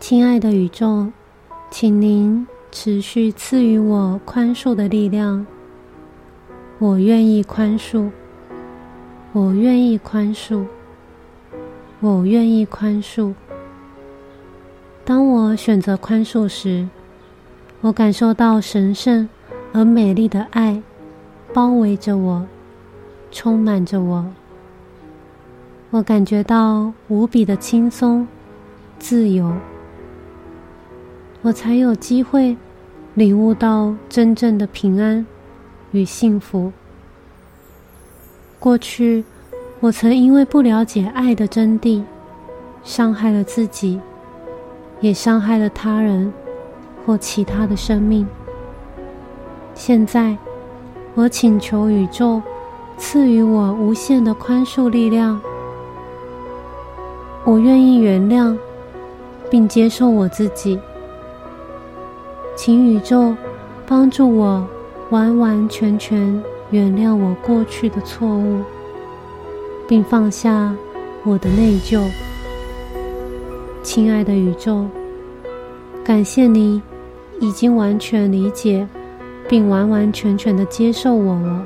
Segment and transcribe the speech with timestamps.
[0.00, 1.08] 亲爱的宇宙，
[1.70, 5.44] 请您持续赐予我宽恕的力量。
[6.78, 8.08] 我愿意宽恕，
[9.32, 10.64] 我愿意宽恕，
[11.98, 13.34] 我愿意宽恕。
[15.04, 16.88] 当我选择宽恕时，
[17.80, 19.28] 我感受到神圣
[19.72, 20.80] 而美丽的爱
[21.52, 22.46] 包围着我，
[23.32, 24.24] 充满着我。
[25.90, 28.26] 我感觉到无比的轻松、
[29.00, 29.52] 自由。
[31.42, 32.56] 我才有机会
[33.14, 35.26] 领悟到真正的平安
[35.92, 36.72] 与幸福。
[38.58, 39.24] 过去，
[39.80, 42.02] 我曾因为不了解爱的真谛，
[42.82, 44.00] 伤害了自己。
[45.00, 46.32] 也伤害了他人
[47.06, 48.26] 或其他的生命。
[49.72, 50.36] 现在，
[51.14, 52.42] 我请求宇宙
[52.96, 55.40] 赐予我无限的宽恕力量。
[57.44, 58.58] 我愿意原谅
[59.48, 60.80] 并接受我自己。
[62.58, 63.36] 请宇宙
[63.86, 64.66] 帮助我
[65.10, 66.42] 完完全全
[66.72, 68.60] 原谅我过去的错误，
[69.86, 70.74] 并放下
[71.22, 72.02] 我的内疚。
[73.80, 74.86] 亲爱的宇宙，
[76.04, 76.82] 感谢你
[77.38, 78.84] 已经完全理解
[79.48, 81.64] 并完完全全的接受我了。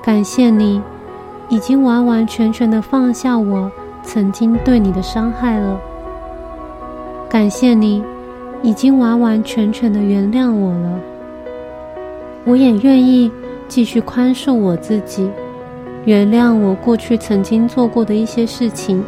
[0.00, 0.80] 感谢你
[1.48, 3.68] 已经完完全全的放下我
[4.04, 5.80] 曾经对你的伤害了。
[7.28, 8.04] 感谢你
[8.64, 11.00] 已经完完全全的原谅我了。
[12.44, 13.30] 我也愿意
[13.68, 15.30] 继续宽恕我自己，
[16.06, 19.04] 原谅我过去曾经做过的一些事情。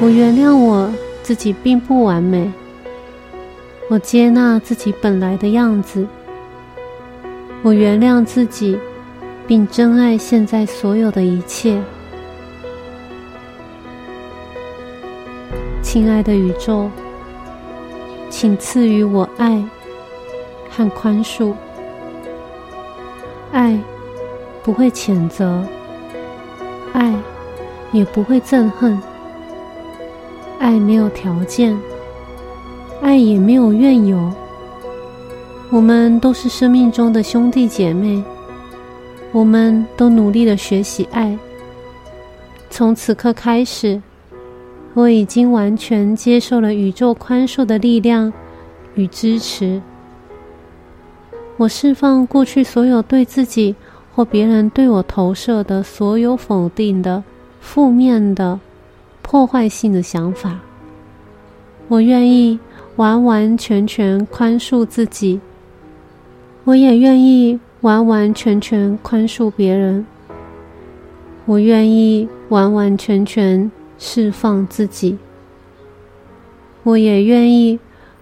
[0.00, 0.92] 我原谅我
[1.22, 2.52] 自己并不完美，
[3.88, 6.06] 我接纳自己本来的样子。
[7.62, 8.78] 我原谅自己，
[9.46, 11.80] 并珍爱现在所有的一切。
[15.80, 16.90] 亲爱的宇宙，
[18.38, 19.64] 请赐予我爱
[20.68, 21.54] 和宽恕。
[23.50, 23.80] 爱
[24.62, 25.64] 不会谴责，
[26.92, 27.14] 爱
[27.92, 29.00] 也不会憎恨。
[30.58, 31.74] 爱没有条件，
[33.00, 34.30] 爱也没有怨尤。
[35.70, 38.22] 我们都是生命中的兄弟姐妹，
[39.32, 41.34] 我们都努力的学习爱。
[42.68, 43.98] 从此刻开始，
[44.96, 48.32] 我已经完全接受了宇宙宽恕的力量
[48.94, 49.82] 与支持。
[51.58, 53.76] 我释放过去所有对自己
[54.14, 57.22] 或别人对我投射的所有否定的、
[57.60, 58.58] 负面的。
[59.20, 60.60] 破坏性的想法，
[61.88, 62.56] 我愿意
[62.94, 65.40] 完完全全宽恕自己，
[66.62, 70.06] 我也愿意完完全全宽恕别人，
[71.44, 73.68] 我愿意完完全全
[73.98, 75.18] 释放自己，
[76.82, 77.78] 我也愿意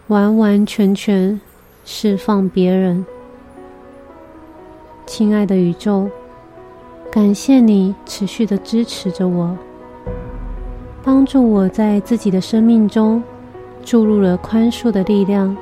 [0.07, 1.41] 完完全全
[1.85, 3.05] 释放别人。
[5.07, 6.09] 亲爱的宇宙，
[7.11, 9.57] 感谢你持续的支持着我。
[11.03, 13.23] 帮助我在自己的生命中
[13.85, 15.55] 注入了宽恕的力量，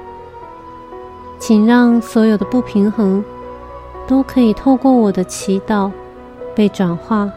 [1.40, 3.24] 请让所有的不平衡
[4.06, 5.90] 都可以透过我的祈祷
[6.54, 7.28] 被转化，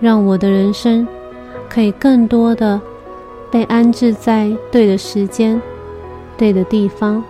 [0.00, 1.06] 让我的人生
[1.68, 2.80] 可以更多的
[3.50, 5.60] 被安置在对的时间、
[6.36, 7.22] 对的地方，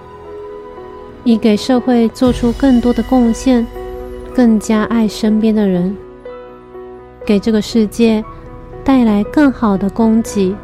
[1.24, 3.66] 以给社会做出更多的贡献，
[4.34, 5.97] 更加爱身边的人，
[7.24, 8.24] 给这个世界。
[8.84, 10.54] 带来更好的供给、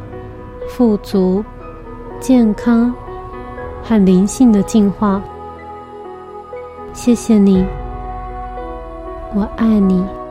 [0.69, 1.45] 富足、
[2.21, 2.95] 健康
[3.83, 5.21] 和灵性的进化。
[6.93, 7.67] 谢谢你，
[9.35, 10.22] 我爱你。